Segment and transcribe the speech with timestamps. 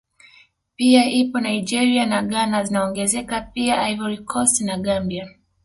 [0.75, 5.29] Pia ipo Nigeria na Ghana zinaongezeka pia Ivory Cost na Gambia